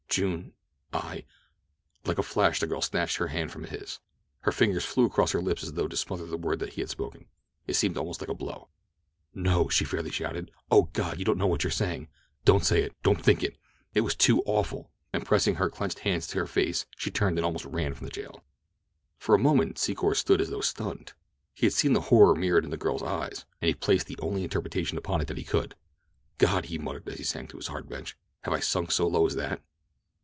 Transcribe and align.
June, 0.13 0.51
I—" 0.91 1.23
Like 2.03 2.17
a 2.17 2.21
flash 2.21 2.59
the 2.59 2.67
girl 2.67 2.81
snatched 2.81 3.15
her 3.15 3.27
hand 3.27 3.49
from 3.49 3.63
his. 3.63 4.01
Her 4.41 4.51
fingers 4.51 4.83
flew 4.83 5.05
across 5.05 5.31
his 5.31 5.41
lips 5.41 5.63
as 5.63 5.71
though 5.71 5.87
to 5.87 5.95
smother 5.95 6.25
the 6.25 6.35
word 6.35 6.59
that 6.59 6.73
he 6.73 6.81
would 6.81 6.87
have 6.89 6.91
spoken—it 6.91 7.73
seemed 7.75 7.95
almost 7.97 8.19
like 8.19 8.27
a 8.29 8.33
blow. 8.33 8.67
"No!" 9.33 9.69
she 9.69 9.85
fairly 9.85 10.11
shouted. 10.11 10.51
"Oh, 10.69 10.89
God, 10.91 11.17
you 11.17 11.23
don't 11.23 11.37
know 11.37 11.47
what 11.47 11.63
you 11.63 11.69
are 11.69 11.71
saying! 11.71 12.09
Don't 12.43 12.65
say 12.65 12.83
it—don't 12.83 13.23
think 13.23 13.41
it. 13.41 13.55
It 13.93 14.01
is 14.03 14.13
too 14.15 14.43
awful!" 14.45 14.91
and 15.13 15.25
pressing 15.25 15.55
her 15.55 15.69
clenched 15.69 15.99
hands 15.99 16.27
to 16.27 16.39
her 16.39 16.45
face 16.45 16.85
she 16.97 17.09
turned 17.09 17.37
and 17.37 17.45
almost 17.45 17.63
ran 17.63 17.93
from 17.93 18.03
the 18.05 18.11
jail. 18.11 18.43
For 19.17 19.33
a 19.33 19.39
moment 19.39 19.77
Secor 19.77 20.13
stood 20.17 20.41
as 20.41 20.49
though 20.49 20.59
stunned. 20.59 21.13
He 21.53 21.67
had 21.67 21.73
seen 21.73 21.93
the 21.93 22.01
horror 22.01 22.35
mirrored 22.35 22.65
in 22.65 22.71
the 22.71 22.75
girl's 22.75 23.01
eyes—and 23.01 23.45
he 23.65 23.71
had 23.71 23.79
placed 23.79 24.07
the 24.07 24.19
only 24.19 24.43
interpretation 24.43 24.97
upon 24.97 25.21
it 25.21 25.27
that 25.29 25.37
he 25.37 25.45
could. 25.45 25.75
"God," 26.37 26.65
he 26.65 26.77
muttered 26.77 27.07
as 27.07 27.17
he 27.17 27.23
sank 27.23 27.51
to 27.51 27.57
his 27.57 27.67
hard 27.67 27.87
bench, 27.87 28.17
"have 28.41 28.53
I 28.53 28.59
sunk 28.59 28.91
so 28.91 29.07
low 29.07 29.25
as 29.25 29.35
that?" 29.35 29.63